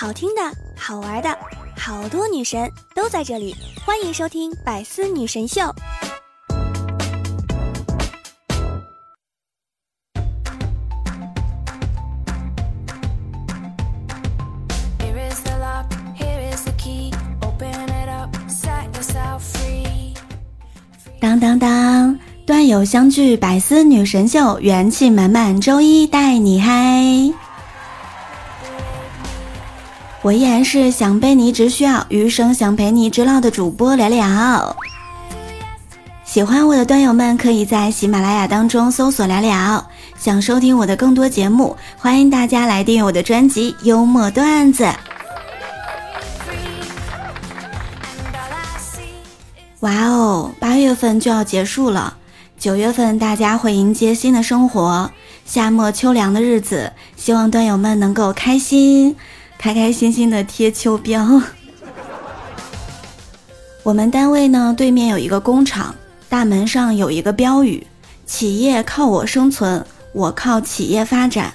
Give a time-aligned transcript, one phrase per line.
[0.00, 0.40] 好听的、
[0.76, 1.36] 好玩的，
[1.76, 3.52] 好多女神都在这里，
[3.84, 5.60] 欢迎收听《百思女神秀》。
[21.20, 27.47] 当当当，段友相聚，百思女神秀，元气满满，周一带你嗨。
[30.22, 34.76] 我依然是想被你只需要余生想陪你直唠的主播聊聊。
[36.24, 39.88] 喜欢我的段友们可以在喜马拉雅当中搜索聊聊。
[40.18, 44.84] 想收听我的更多节目，欢迎大家来订阅我的专辑《幽默段子》。
[49.80, 52.16] 哇哦，八月份就要结束了，
[52.58, 55.12] 九月份大家会迎接新的生活，
[55.46, 59.14] 夏末秋凉的日子，希望段友们能够开心。
[59.58, 61.42] 开开心心的贴秋膘。
[63.82, 65.94] 我们单位呢，对面有一个工厂，
[66.28, 67.84] 大门上有一个标语
[68.24, 71.52] ：“企业靠我生存，我靠企业发展。”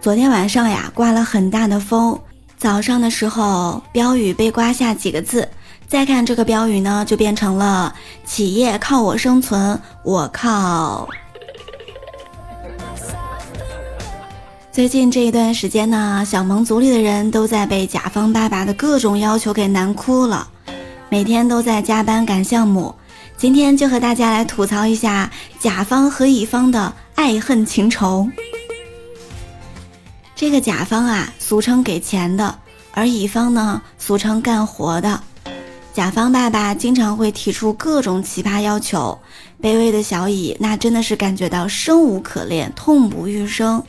[0.00, 2.18] 昨天晚上呀，刮了很大的风，
[2.56, 5.48] 早上的时候标语被刮下几个字，
[5.88, 11.08] 再看这个标语呢，就变成了“企业靠我生存，我靠”。
[14.74, 20.48] 最近这一段时间呢，小萌组里的人都在被甲方爸爸的各种要求给难哭了，
[21.08, 22.92] 每天都在加班赶项目。
[23.36, 25.30] 今天就和大家来吐槽一下
[25.60, 28.28] 甲方和乙方的爱恨情仇。
[30.34, 32.58] 这个甲方啊，俗称给钱的，
[32.90, 35.20] 而乙方呢，俗称干活的。
[35.92, 39.16] 甲方爸爸经常会提出各种奇葩要求，
[39.62, 43.80] 卑微的小乙那真的是感觉到生无可恋，痛不欲生。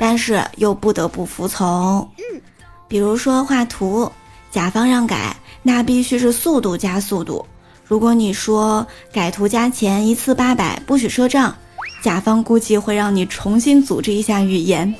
[0.00, 2.08] 但是又不得不服从，
[2.88, 4.10] 比如说画图，
[4.50, 7.44] 甲方让改，那必须是速度加速度。
[7.84, 11.54] 如果你说改图加钱，一次八百，不许赊账，
[12.02, 14.94] 甲方估计会让你重新组织一下语言。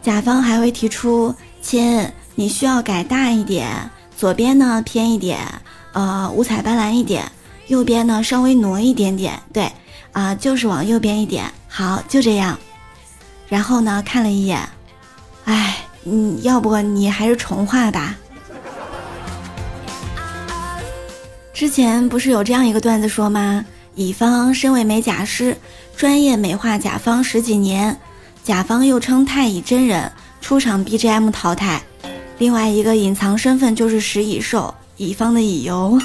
[0.00, 3.68] 甲方还会提出，亲，你需要改大一点，
[4.16, 5.38] 左边呢偏一点，
[5.92, 7.30] 呃，五彩斑斓一点，
[7.66, 9.70] 右边呢稍微挪一点点，对，
[10.12, 12.58] 啊，就是往右边一点，好，就这样。
[13.54, 14.68] 然后呢，看了一眼，
[15.44, 18.16] 哎，嗯，要不你还是重画吧。
[21.52, 23.64] 之前不是有这样一个段子说吗？
[23.94, 25.56] 乙方身为美甲师，
[25.96, 27.96] 专业美化甲方十几年，
[28.42, 30.10] 甲方又称太乙真人，
[30.40, 31.80] 出场 BGM 淘汰。
[32.38, 35.96] 另外一个隐藏身份就是食蚁兽，乙方的乙游。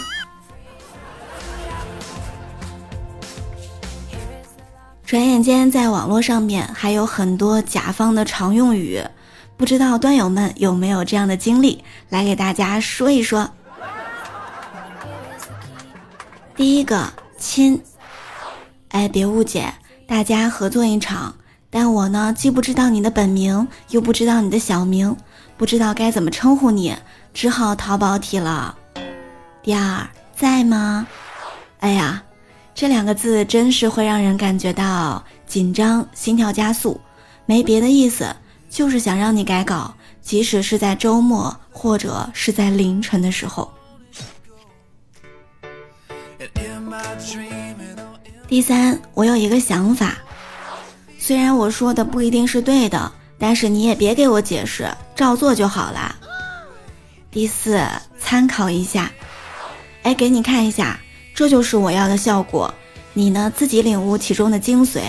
[5.09, 9.03] 转眼间，在网络上面还有很多甲方的常用语，
[9.57, 11.83] 不知道端友们有没有这样的经历？
[12.09, 13.49] 来给大家说一说。
[16.55, 17.81] 第一个亲，
[18.89, 19.73] 哎，别误解，
[20.07, 21.33] 大家合作一场，
[21.71, 25.17] 但我呢，既不知道你的本名，又不知道你的小名，
[25.57, 26.95] 不知道该怎么称呼你，
[27.33, 28.77] 只好淘宝体了。
[29.63, 31.07] 第二，在吗？
[31.79, 32.21] 哎呀。
[32.79, 36.97] 这两个字真是会让人感觉到紧张、心跳加速，
[37.45, 38.33] 没别的意思，
[38.69, 43.69] 就是想让你改稿，即使是在周末或者是在凌晨的时候。
[48.47, 50.17] 第三，我有一个想法，
[51.17, 56.15] 虽然我说的不一定是对的，但是你也别给我解释，照做就好了。
[57.29, 57.85] 第四，
[58.17, 59.11] 参考一下，
[60.03, 60.97] 哎，给你看一下。
[61.39, 62.73] 这就是我要的效果，
[63.13, 64.99] 你呢自己领悟其中的精髓。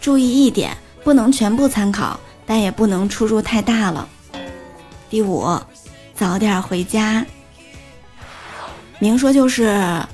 [0.00, 4.08] 注意一点，不能全部参考，但也不能出入太大了。
[5.08, 5.46] 第五，
[6.12, 7.24] 早点回家。
[8.98, 10.04] 明说就是，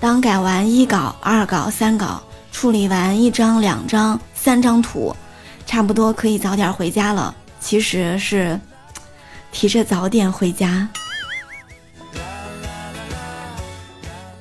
[0.00, 5.14] 当改完一稿、二稿、三稿，处理完一张、两张、三张图，
[5.66, 7.36] 差不多可以早点回家了。
[7.60, 8.58] 其实是
[9.52, 10.88] 提着早点回家。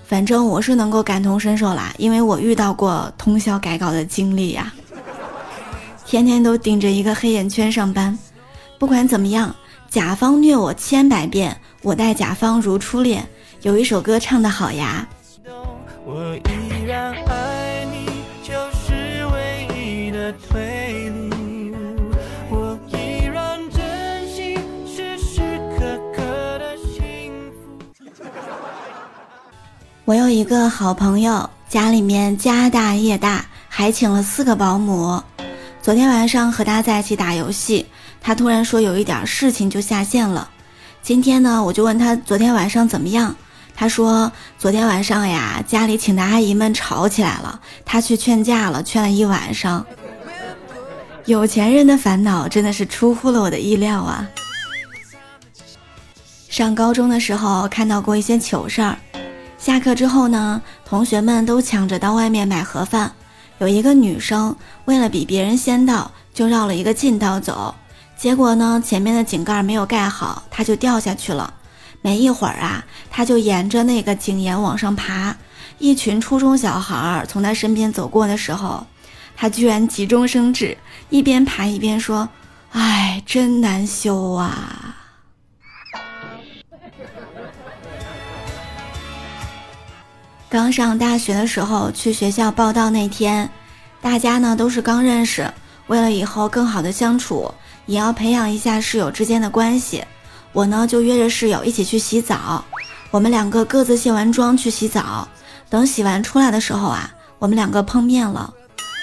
[0.07, 4.73] 反正我是能够感同身受啦，因为我遇到过通宵改稿的经历呀，
[6.05, 8.17] 天天都顶着一个黑眼圈上班。
[8.79, 9.53] 不管怎么样，
[9.89, 13.27] 甲方虐我千百遍，我待甲方如初恋。
[13.63, 15.05] 有一首歌唱的好呀。
[30.07, 35.21] 我有一个好朋友，家里面家大业大，还请了四个保姆。
[35.81, 37.85] 昨天晚上和他在一起打游戏，
[38.21, 40.49] 他突然说有一点事情就下线了。
[41.01, 43.35] 今天呢，我就问他昨天晚上怎么样，
[43.75, 49.85] 他说昨天晚上呀，家里请的阿姨们吵起来了，他去劝架了，劝了一晚上。
[51.25, 54.25] 有钱人的烦恼真的是出乎了我的意料啊！
[56.47, 58.97] 上高中的时候看到过一些糗事儿，
[59.57, 63.11] 下课之后呢，同学们都抢着到外面买盒饭，
[63.59, 64.55] 有一个女生
[64.85, 67.73] 为了比别人先到，就绕了一个近道走，
[68.15, 71.53] 结果呢，前面的井盖没有盖好，她就掉下去了。
[72.01, 75.35] 没一会儿啊，她就沿着那个井沿往上爬，
[75.79, 78.85] 一群初中小孩从她身边走过的时候。
[79.35, 80.77] 她居然急中生智，
[81.09, 82.29] 一边爬一边说
[82.73, 84.95] ：“哎，真难修啊！”
[90.49, 93.49] 刚上大学的时候，去学校报道那天，
[94.01, 95.51] 大家呢都是刚认识，
[95.87, 97.53] 为了以后更好的相处，
[97.85, 100.01] 也要培养一下室友之间的关系。
[100.53, 102.63] 我呢就约着室友一起去洗澡，
[103.11, 105.27] 我们两个各自卸完妆去洗澡，
[105.69, 108.53] 等洗完出来的时候啊，我们两个碰面了。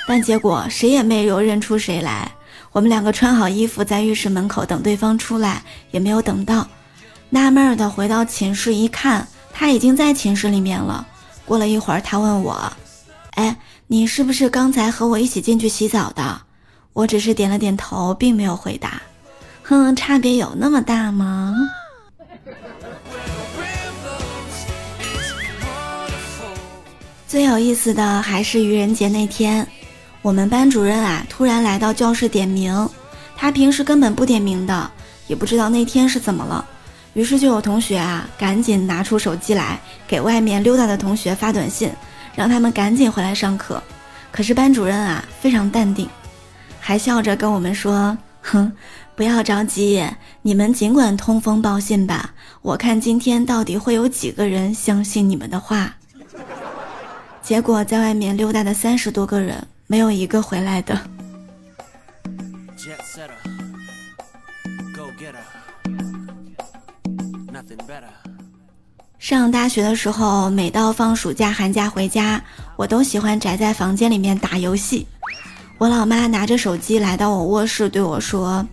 [0.08, 2.30] 但结果谁也没有认出谁来。
[2.72, 6.66] 我们两个穿好衣服在浴室门口等对方出来，也没有等到。
[7.28, 11.06] 纳闷的回到寝室一看，他已经在寝室里面了。
[11.44, 12.72] 过了一会儿，他问我
[13.36, 13.56] ：“哎，
[13.86, 16.40] 你是不是刚才和我一起进去洗澡的？”
[16.94, 19.02] 我只是点了点头，并没有回答。
[19.64, 21.54] 哼，差别有那么大吗？
[27.26, 29.66] 最有意思的还是愚人节那天。
[30.22, 32.88] 我们班主任啊，突然来到教室点名，
[33.36, 34.90] 他平时根本不点名的，
[35.26, 36.64] 也不知道那天是怎么了。
[37.14, 41.90] 于是就有同学啊，赶紧拿出手机来给外面溜达的同学发短信，
[42.34, 43.82] 让他们赶紧回来上课。
[44.30, 46.08] 可是班主任啊，非常淡定，
[46.78, 48.70] 还笑着跟我们说：“哼，
[49.16, 50.06] 不要着急，
[50.42, 52.34] 你们尽管通风报信吧。
[52.60, 55.94] 我看今天到底会有几个人相信你们的话。”
[57.42, 59.66] 结果在外面溜达的三十多个人。
[59.86, 60.98] 没有一个回来的。
[69.18, 72.42] 上大学的时候，每到放暑假、寒假回家，
[72.76, 75.06] 我都喜欢宅在房间里面打游戏。
[75.78, 78.66] 我老妈拿着手机来到我卧室，对我说：“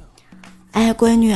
[0.73, 1.35] 哎，闺女，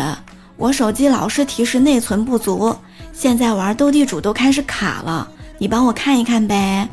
[0.57, 2.75] 我手机老是提示内存不足，
[3.13, 5.27] 现在玩斗地主都开始卡了，
[5.57, 6.87] 你帮我看一看呗。”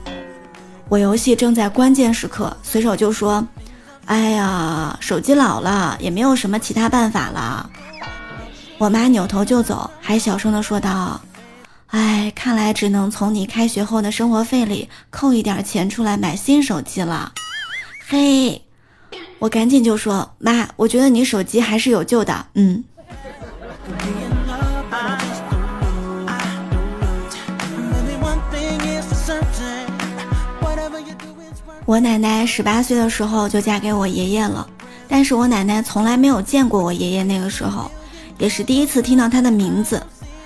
[0.89, 3.45] 我游戏正在关键时刻，随手就说
[4.07, 7.69] ：“哎呀，手机老了，也没有什么其他办法了。”
[8.83, 11.21] 我妈扭头就走，还小声的说道
[11.95, 17.33] ：“哎，看来只能从你开学后的生活费里扣一点钱出来买新手机了。”
[18.09, 18.61] 嘿，
[19.39, 22.83] 我赶紧就说：“妈，我觉得你手机还是有救的。”嗯。
[31.85, 34.67] 我奶奶十八岁的时候就嫁给我爷爷了，
[35.07, 37.89] 但是我奶奶从来没有见过我爷爷，那个时候
[38.39, 40.03] 也是第一次听到他的名字。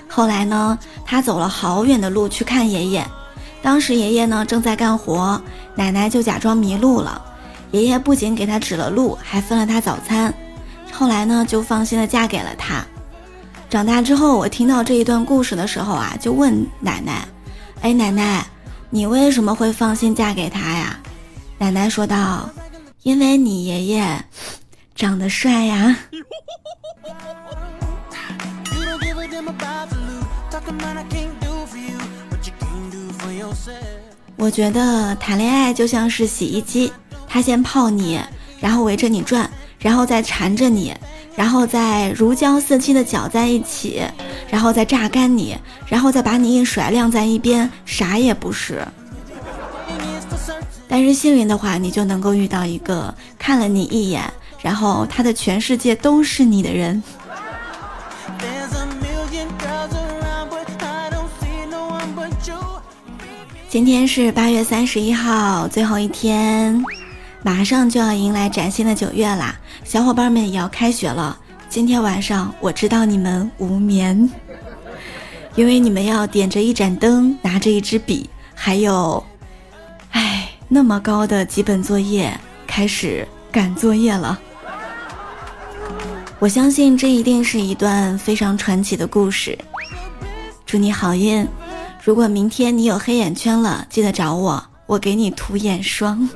[0.07, 3.05] 后来呢，他走了好远的路去看爷爷，
[3.61, 5.41] 当时爷爷呢正在干活，
[5.75, 7.21] 奶奶就假装迷路了，
[7.71, 10.33] 爷爷不仅给他指了路，还分了他早餐。
[10.91, 12.83] 后来呢，就放心的嫁给了他。
[13.69, 17.27] 长大之后，我听到这一段故事的时候啊，就问奶奶
[17.83, 18.47] ：“哎，奶奶，
[18.89, 20.97] 你为什么会放心嫁给他呀？”
[21.59, 22.49] 奶奶说道
[23.03, 24.23] ：“因为你爷爷
[24.95, 25.97] 长得帅呀。”
[34.39, 36.91] 我觉得谈恋爱就像是洗衣机，
[37.27, 38.19] 他先泡你，
[38.59, 40.95] 然后围着你转，然后再缠着你，
[41.35, 44.01] 然后再如胶似漆的搅在一起，
[44.49, 48.87] 然后再榨干你，然后再把你一甩晾在一边，啥也不是。
[50.87, 54.23] 但是幸运的话，你就能够遇到一个看了你一眼，
[54.61, 57.03] 然后他的全世界都是你的人。
[63.69, 66.81] 今天是八月三十一号，最后一天，
[67.43, 69.59] 马上就要迎来崭新的九月啦！
[69.83, 71.37] 小伙伴们也要开学了。
[71.67, 74.29] 今天晚上我知道你们无眠，
[75.55, 79.21] 因为你们要点着一盏灯，拿着一支笔，还有。
[80.11, 84.39] 哎那么高的几本作业，开始赶作业了。
[86.39, 89.57] 我相信这一定是一段非常传奇的故事。
[90.65, 91.45] 祝你好运！
[92.07, 96.29] 如果明天你有黑眼圈了，记得找我，我给你涂眼霜。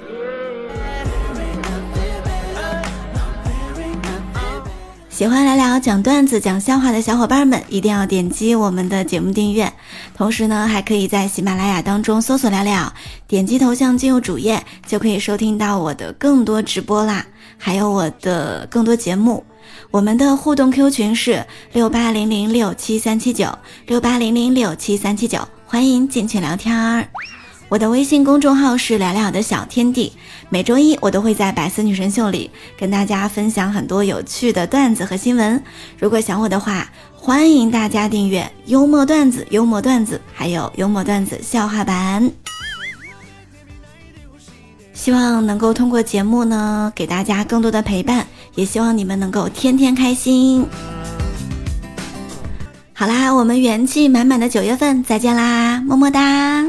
[5.10, 9.72] 喜欢聊聊讲段子、讲笑话的小伙伴们，一定要点击我们的节目订阅。
[10.14, 12.92] 同时呢，还可以在喜马拉雅当中搜索“聊聊”，
[13.26, 17.26] 点击头像进入主页，就可以收听到我的更多直播啦，
[17.58, 19.42] 还有我的更多节目。
[19.90, 27.08] 我们的互动 Q 群是六八零零六七三七九六八零零六七三七九，欢迎进群聊天儿。
[27.70, 30.12] 我的微信公众号是聊聊的小天地，
[30.50, 35.64] 每周一我都会在百思女神秀里跟大家分享很多有趣的段子和新闻。
[35.98, 42.30] 如果想我的话，欢迎大家订阅幽默段子、幽默段子，还有幽默段子笑话版。
[44.92, 50.68] 希望能够通过节目呢，给大家更多的陪伴，也希望你们能够天天开心。
[53.02, 56.64] 好啦，我们元气满满的九月份再见啦，么么哒。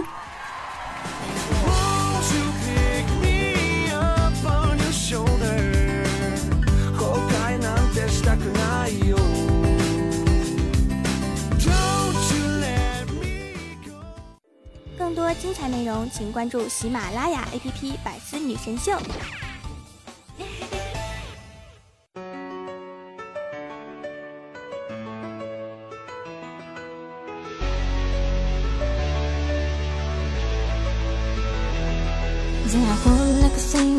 [14.97, 18.93] 更多精彩内容，请关注喜马拉雅 APP《百思女神秀》。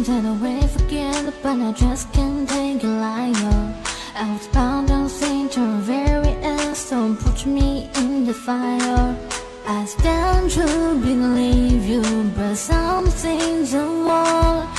[0.03, 3.73] Something away, forget but I just can't take it like you
[4.15, 6.75] I was bound on sin to the very end.
[6.75, 9.15] So put me in the fire.
[9.65, 10.65] I stand to
[10.99, 12.03] believe you
[12.35, 14.72] But some things are more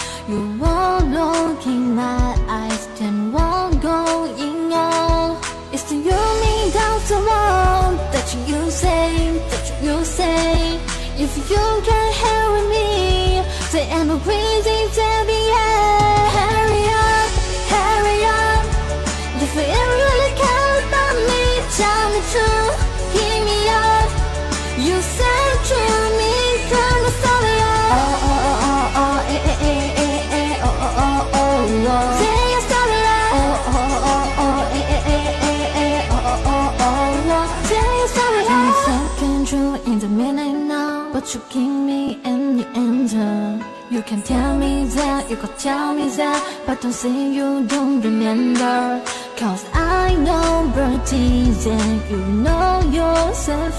[43.95, 48.03] You can tell me that, you can tell me that, but don't say you don't
[48.03, 49.01] remember.
[49.37, 53.79] Cause I know birdies and you know yourself.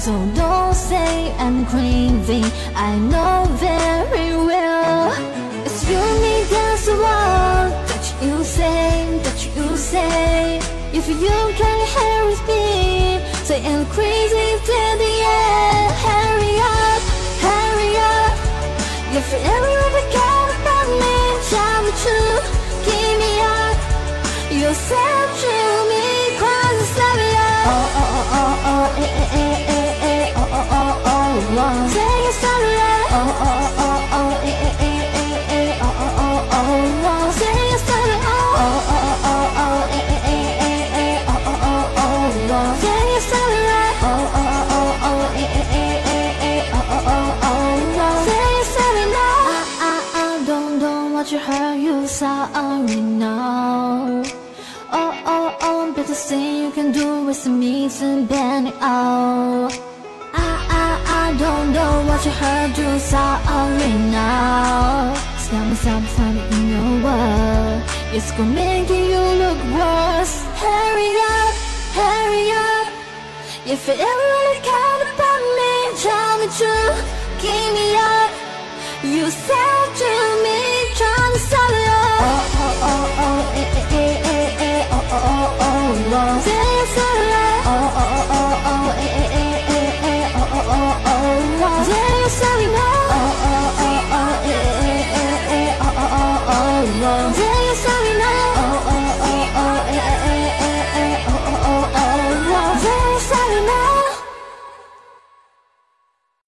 [0.00, 2.42] So don't say I'm crazy,
[2.74, 5.12] I know very well.
[5.66, 10.56] It's you me that's the one that you say, that you say.
[10.94, 15.11] If you can't hear me, say I'm crazy till
[24.74, 25.54] said to
[25.90, 26.98] me, cause it's
[27.64, 29.41] Oh, oh, oh, oh, oh, eh, eh, eh,
[56.10, 59.72] oh, thing you can do with me than bending out.
[60.34, 60.48] I,
[60.82, 60.88] I,
[61.24, 65.14] I don't know what you heard, you sorry now.
[65.38, 67.82] Stop me, in your world.
[68.14, 70.36] It's gonna make you look worse.
[70.64, 71.54] Hurry up,
[72.00, 72.86] hurry up.
[73.66, 75.72] If you ever really care about me,
[76.06, 76.92] tell me true.
[77.42, 78.30] Give me up.
[79.04, 79.81] You said